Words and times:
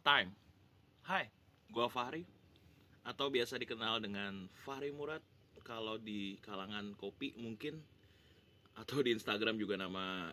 Time. 0.00 0.32
Hai, 1.04 1.28
gua 1.68 1.84
Fahri 1.92 2.24
atau 3.04 3.28
biasa 3.28 3.60
dikenal 3.60 4.00
dengan 4.00 4.48
Fahri 4.64 4.88
Murad 4.96 5.20
kalau 5.60 6.00
di 6.00 6.40
kalangan 6.40 6.96
kopi 6.96 7.36
mungkin 7.36 7.76
atau 8.80 9.04
di 9.04 9.12
Instagram 9.12 9.60
juga 9.60 9.76
nama 9.76 10.32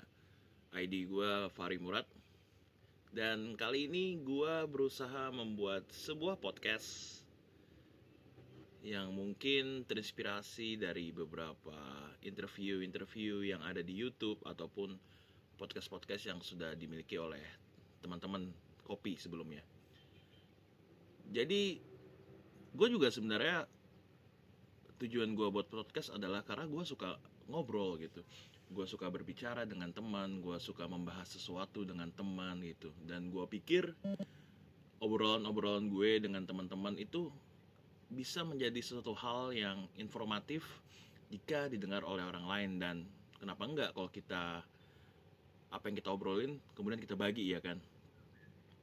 ID 0.72 1.12
gua 1.12 1.52
Fahri 1.52 1.84
Murad. 1.84 2.08
Dan 3.12 3.60
kali 3.60 3.92
ini 3.92 4.16
gua 4.24 4.64
berusaha 4.64 5.36
membuat 5.36 5.84
sebuah 5.92 6.40
podcast 6.40 7.20
yang 8.88 9.12
mungkin 9.12 9.84
terinspirasi 9.84 10.80
dari 10.80 11.12
beberapa 11.12 11.76
interview-interview 12.24 13.44
yang 13.44 13.60
ada 13.68 13.84
di 13.84 13.92
YouTube 13.92 14.40
ataupun 14.48 14.96
podcast-podcast 15.60 16.24
yang 16.24 16.40
sudah 16.40 16.72
dimiliki 16.72 17.20
oleh 17.20 17.44
teman-teman 18.00 18.48
kopi 18.88 19.20
sebelumnya. 19.20 19.60
Jadi 21.28 21.84
gue 22.72 22.88
juga 22.88 23.12
sebenarnya 23.12 23.68
tujuan 25.04 25.36
gue 25.36 25.48
buat 25.52 25.68
podcast 25.68 26.16
adalah 26.16 26.42
karena 26.48 26.64
gue 26.66 26.84
suka 26.88 27.20
ngobrol 27.52 28.00
gitu. 28.00 28.24
Gue 28.72 28.88
suka 28.88 29.12
berbicara 29.12 29.68
dengan 29.68 29.92
teman, 29.92 30.40
gue 30.40 30.56
suka 30.60 30.88
membahas 30.88 31.28
sesuatu 31.28 31.84
dengan 31.84 32.08
teman 32.16 32.64
gitu. 32.64 32.96
Dan 33.04 33.28
gue 33.28 33.44
pikir 33.48 33.92
obrolan-obrolan 35.04 35.92
gue 35.92 36.24
dengan 36.24 36.48
teman-teman 36.48 36.96
itu 36.96 37.30
bisa 38.08 38.42
menjadi 38.48 38.80
suatu 38.80 39.12
hal 39.14 39.52
yang 39.52 39.84
informatif 40.00 40.64
jika 41.28 41.68
didengar 41.68 42.08
oleh 42.08 42.24
orang 42.24 42.46
lain 42.48 42.72
dan 42.80 42.96
kenapa 43.36 43.68
enggak 43.68 43.90
kalau 43.92 44.08
kita 44.08 44.64
apa 45.68 45.84
yang 45.92 46.00
kita 46.00 46.10
obrolin 46.16 46.56
kemudian 46.72 47.04
kita 47.04 47.20
bagi 47.20 47.52
ya 47.52 47.60
kan 47.60 47.76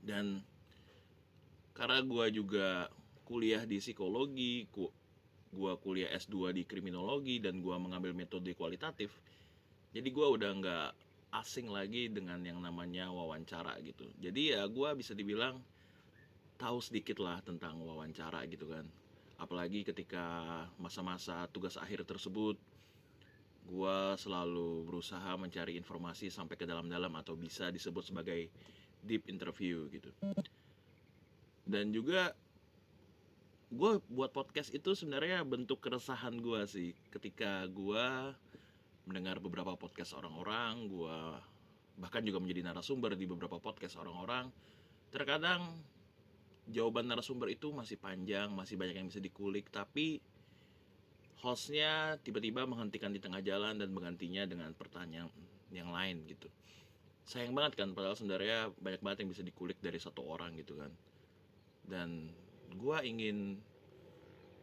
dan 0.04 0.44
karena 1.74 2.04
gue 2.04 2.38
juga 2.38 2.86
kuliah 3.26 3.64
di 3.66 3.80
psikologi 3.80 4.68
gue 5.54 5.72
kuliah 5.80 6.10
S2 6.12 6.54
di 6.54 6.62
kriminologi 6.62 7.40
dan 7.42 7.58
gue 7.64 7.76
mengambil 7.80 8.14
metode 8.14 8.52
kualitatif 8.54 9.10
jadi 9.94 10.08
gue 10.10 10.26
udah 10.26 10.50
nggak 10.58 10.88
asing 11.34 11.66
lagi 11.66 12.06
dengan 12.10 12.38
yang 12.46 12.62
namanya 12.62 13.10
wawancara 13.10 13.78
gitu. 13.82 14.06
Jadi 14.22 14.54
ya 14.54 14.66
gue 14.70 14.88
bisa 14.94 15.18
dibilang 15.18 15.58
tahu 16.54 16.78
sedikit 16.78 17.18
lah 17.18 17.42
tentang 17.42 17.78
wawancara 17.82 18.46
gitu 18.46 18.70
kan. 18.70 18.86
Apalagi 19.38 19.82
ketika 19.82 20.22
masa-masa 20.78 21.50
tugas 21.50 21.74
akhir 21.74 22.06
tersebut 22.06 22.54
gue 23.64 23.98
selalu 24.20 24.84
berusaha 24.84 25.34
mencari 25.40 25.80
informasi 25.80 26.28
sampai 26.28 26.54
ke 26.60 26.68
dalam-dalam 26.68 27.12
atau 27.16 27.32
bisa 27.32 27.72
disebut 27.72 28.04
sebagai 28.12 28.52
deep 29.00 29.24
interview 29.28 29.88
gitu. 29.88 30.12
Dan 31.64 31.92
juga 31.96 32.36
gue 33.72 33.92
buat 34.12 34.30
podcast 34.30 34.70
itu 34.70 34.92
sebenarnya 34.92 35.42
bentuk 35.42 35.80
keresahan 35.80 36.36
gue 36.38 36.60
sih. 36.68 36.90
Ketika 37.08 37.64
gue 37.72 38.36
mendengar 39.08 39.40
beberapa 39.40 39.76
podcast 39.76 40.16
orang-orang 40.16 40.88
gue 40.88 41.18
bahkan 41.94 42.26
juga 42.26 42.42
menjadi 42.42 42.66
narasumber 42.72 43.14
di 43.14 43.28
beberapa 43.28 43.60
podcast 43.62 43.94
orang-orang 44.00 44.50
terkadang 45.14 45.62
jawaban 46.66 47.06
narasumber 47.06 47.52
itu 47.52 47.70
masih 47.70 48.00
panjang, 48.00 48.50
masih 48.50 48.74
banyak 48.80 48.96
yang 48.98 49.08
bisa 49.12 49.20
dikulik, 49.20 49.68
tapi 49.68 50.18
hostnya 51.44 52.16
tiba-tiba 52.24 52.64
menghentikan 52.64 53.12
di 53.12 53.20
tengah 53.20 53.44
jalan 53.44 53.76
dan 53.76 53.92
menggantinya 53.92 54.48
dengan 54.48 54.72
pertanyaan 54.72 55.28
yang 55.68 55.92
lain 55.92 56.24
gitu. 56.24 56.48
Sayang 57.28 57.52
banget 57.52 57.84
kan, 57.84 57.92
padahal 57.92 58.16
sebenarnya 58.16 58.72
banyak 58.80 59.00
banget 59.04 59.18
yang 59.24 59.30
bisa 59.32 59.44
dikulik 59.44 59.76
dari 59.84 60.00
satu 60.00 60.24
orang 60.24 60.56
gitu 60.56 60.80
kan. 60.80 60.92
Dan 61.84 62.32
gue 62.72 62.98
ingin 63.04 63.60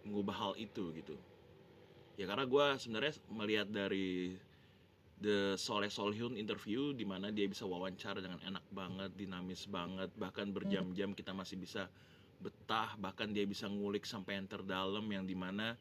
mengubah 0.05 0.33
hal 0.33 0.53
itu 0.57 0.89
gitu. 0.97 1.13
Ya 2.17 2.25
karena 2.25 2.45
gue 2.45 2.65
sebenarnya 2.81 3.13
melihat 3.29 3.67
dari 3.69 4.37
The 5.21 5.53
Soleh 5.53 5.93
Solihun 5.93 6.33
interview 6.33 6.97
di 6.97 7.05
mana 7.05 7.29
dia 7.29 7.45
bisa 7.45 7.65
wawancara 7.69 8.25
dengan 8.25 8.41
enak 8.41 8.65
banget, 8.73 9.11
dinamis 9.13 9.69
banget, 9.69 10.09
bahkan 10.17 10.49
berjam-jam 10.49 11.13
kita 11.13 11.29
masih 11.29 11.61
bisa 11.61 11.85
betah, 12.41 12.97
bahkan 12.97 13.29
dia 13.29 13.45
bisa 13.45 13.69
ngulik 13.69 14.01
sampai 14.01 14.41
yang 14.41 14.49
terdalam 14.49 15.05
yang 15.13 15.29
di 15.29 15.37
mana 15.37 15.77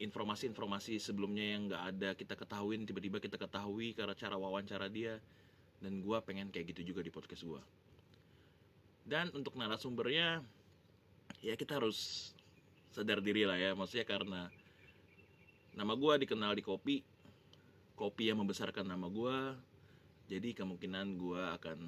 informasi-informasi 0.00 1.02
sebelumnya 1.02 1.44
yang 1.44 1.70
nggak 1.70 1.82
ada 1.94 2.10
kita 2.14 2.34
ketahuin 2.38 2.86
tiba-tiba 2.86 3.18
kita 3.18 3.36
ketahui 3.36 3.92
karena 3.92 4.14
cara 4.14 4.36
wawancara 4.38 4.86
dia. 4.86 5.18
Dan 5.80 6.04
gue 6.04 6.18
pengen 6.20 6.52
kayak 6.52 6.76
gitu 6.76 6.92
juga 6.92 7.00
di 7.00 7.08
podcast 7.08 7.40
gue 7.40 7.62
dan 9.10 9.26
untuk 9.34 9.58
narasumbernya 9.58 10.38
ya 11.42 11.54
kita 11.58 11.82
harus 11.82 12.30
sadar 12.94 13.18
diri 13.18 13.42
lah 13.42 13.58
ya. 13.58 13.74
Maksudnya 13.74 14.06
karena 14.06 14.46
nama 15.74 15.98
gue 15.98 16.26
dikenal 16.26 16.54
di 16.54 16.62
kopi 16.62 17.02
kopi 17.98 18.30
yang 18.30 18.38
membesarkan 18.42 18.86
nama 18.86 19.06
gue 19.06 19.36
jadi 20.30 20.54
kemungkinan 20.54 21.18
gue 21.18 21.42
akan 21.60 21.78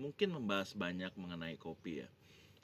mungkin 0.00 0.28
membahas 0.32 0.72
banyak 0.72 1.12
mengenai 1.20 1.60
kopi 1.60 2.00
ya 2.00 2.08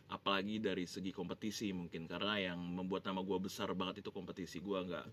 apalagi 0.09 0.57
dari 0.57 0.89
segi 0.89 1.13
kompetisi 1.13 1.69
mungkin 1.73 2.09
karena 2.09 2.53
yang 2.53 2.61
membuat 2.61 3.05
nama 3.05 3.21
gue 3.21 3.39
besar 3.45 3.69
banget 3.77 4.01
itu 4.01 4.11
kompetisi 4.13 4.59
gue 4.65 4.79
nggak 4.89 5.07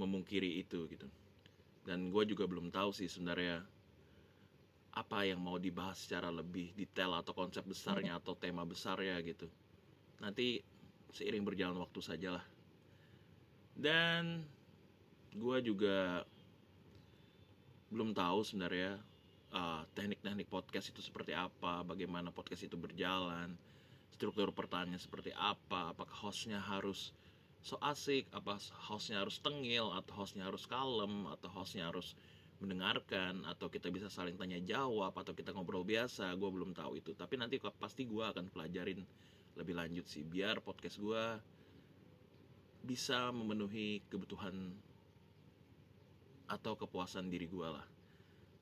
memungkiri 0.00 0.60
itu 0.60 0.88
gitu. 0.88 1.08
Dan 1.84 2.08
gue 2.08 2.22
juga 2.24 2.48
belum 2.48 2.72
tahu 2.72 2.94
sih 2.96 3.10
sebenarnya 3.10 3.60
apa 4.92 5.24
yang 5.24 5.40
mau 5.40 5.56
dibahas 5.56 6.04
secara 6.04 6.28
lebih 6.28 6.72
detail 6.76 7.16
atau 7.16 7.32
konsep 7.32 7.64
besarnya 7.64 8.20
atau 8.20 8.36
tema 8.36 8.64
besarnya 8.64 9.20
gitu. 9.24 9.48
Nanti 10.20 10.60
seiring 11.12 11.44
berjalan 11.44 11.76
waktu 11.80 12.00
sajalah. 12.00 12.44
Dan 13.72 14.44
gue 15.32 15.58
juga 15.64 16.24
belum 17.92 18.16
tahu 18.16 18.40
sebenarnya 18.44 19.00
uh, 19.52 19.84
teknik-teknik 19.92 20.48
podcast 20.48 20.92
itu 20.92 21.04
seperti 21.04 21.36
apa, 21.36 21.84
bagaimana 21.84 22.32
podcast 22.32 22.64
itu 22.64 22.76
berjalan, 22.76 23.52
struktur 24.14 24.52
pertanyaan 24.52 25.00
seperti 25.00 25.32
apa, 25.34 25.96
apakah 25.96 26.14
hostnya 26.28 26.60
harus 26.60 27.10
so 27.62 27.78
asik, 27.80 28.26
apa 28.34 28.58
hostnya 28.90 29.22
harus 29.22 29.38
tengil, 29.38 29.90
atau 29.94 30.12
hostnya 30.22 30.46
harus 30.46 30.66
kalem, 30.66 31.30
atau 31.30 31.48
hostnya 31.50 31.88
harus 31.88 32.18
mendengarkan, 32.62 33.42
atau 33.46 33.66
kita 33.66 33.90
bisa 33.90 34.06
saling 34.06 34.38
tanya 34.38 34.58
jawab, 34.62 35.14
atau 35.14 35.34
kita 35.34 35.50
ngobrol 35.54 35.82
biasa, 35.82 36.34
gue 36.38 36.50
belum 36.50 36.74
tahu 36.74 36.98
itu. 36.98 37.14
Tapi 37.14 37.34
nanti 37.38 37.58
pasti 37.58 38.06
gue 38.06 38.22
akan 38.22 38.50
pelajarin 38.50 39.02
lebih 39.58 39.74
lanjut 39.74 40.06
sih, 40.06 40.22
biar 40.26 40.62
podcast 40.62 40.98
gue 40.98 41.24
bisa 42.82 43.30
memenuhi 43.30 44.02
kebutuhan 44.10 44.74
atau 46.50 46.74
kepuasan 46.74 47.30
diri 47.30 47.46
gue 47.46 47.68
lah. 47.68 47.86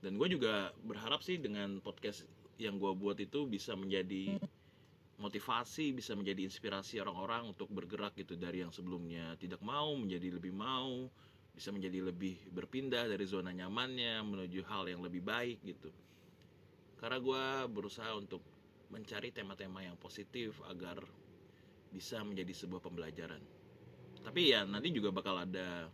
Dan 0.01 0.17
gue 0.17 0.29
juga 0.33 0.73
berharap 0.85 1.21
sih 1.21 1.37
dengan 1.41 1.81
podcast 1.81 2.25
yang 2.61 2.77
gue 2.77 2.93
buat 2.93 3.17
itu 3.17 3.49
bisa 3.49 3.73
menjadi 3.73 4.37
motivasi 5.21 5.93
bisa 5.93 6.17
menjadi 6.17 6.49
inspirasi 6.49 6.97
orang-orang 6.99 7.53
untuk 7.53 7.69
bergerak 7.69 8.17
gitu 8.17 8.41
dari 8.41 8.65
yang 8.65 8.73
sebelumnya 8.73 9.37
tidak 9.37 9.61
mau 9.61 9.93
menjadi 9.93 10.33
lebih 10.41 10.57
mau 10.57 11.07
bisa 11.53 11.69
menjadi 11.77 12.09
lebih 12.09 12.41
berpindah 12.57 13.05
dari 13.05 13.29
zona 13.29 13.53
nyamannya 13.53 14.25
menuju 14.25 14.65
hal 14.65 14.89
yang 14.89 15.05
lebih 15.05 15.21
baik 15.21 15.61
gitu. 15.61 15.93
Karena 16.97 17.21
gue 17.21 17.45
berusaha 17.69 18.17
untuk 18.17 18.41
mencari 18.89 19.29
tema-tema 19.29 19.85
yang 19.85 20.01
positif 20.01 20.57
agar 20.73 21.05
bisa 21.93 22.25
menjadi 22.25 22.57
sebuah 22.57 22.81
pembelajaran. 22.81 23.43
Tapi 24.25 24.57
ya 24.57 24.65
nanti 24.65 24.89
juga 24.89 25.13
bakal 25.13 25.45
ada 25.45 25.91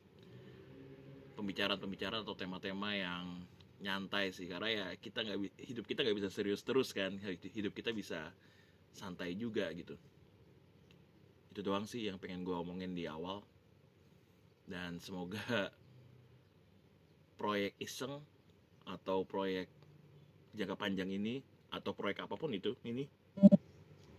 pembicaraan-pembicaraan 1.34 2.22
atau 2.22 2.38
tema-tema 2.38 2.94
yang 2.97 3.42
nyantai 3.76 4.32
sih 4.32 4.48
karena 4.48 4.69
ya 4.72 4.86
kita 4.97 5.20
nggak 5.20 5.38
hidup 5.60 5.84
kita 5.84 6.00
nggak 6.00 6.16
bisa 6.16 6.31
serius 6.32 6.65
terus 6.65 6.97
kan 6.97 7.12
hidup 7.53 7.76
kita 7.76 7.92
bisa 7.92 8.32
santai 8.97 9.37
juga 9.37 9.69
gitu. 9.77 9.93
Itu 11.53 11.60
doang 11.60 11.84
sih 11.84 12.09
yang 12.09 12.16
pengen 12.16 12.43
gue 12.43 12.57
omongin 12.57 12.97
di 12.97 13.04
awal. 13.04 13.45
Dan 14.65 14.98
semoga 14.98 15.71
proyek 17.41 17.77
iseng 17.77 18.25
atau 18.89 19.22
proyek 19.28 19.69
jangka 20.57 20.75
panjang 20.75 21.13
ini 21.13 21.45
atau 21.69 21.93
proyek 21.93 22.25
apa 22.25 22.34
pun 22.41 22.48
itu 22.57 22.72
ini 22.89 23.04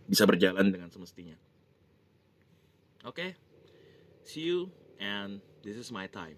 bisa 0.06 0.24
berjalan 0.24 0.70
dengan 0.70 0.88
semestinya. 0.88 1.34
Oke? 3.02 3.12
Okay? 3.12 3.30
see 4.28 4.44
you 4.44 4.68
and 5.00 5.40
this 5.64 5.80
is 5.80 5.88
my 5.88 6.04
time 6.04 6.36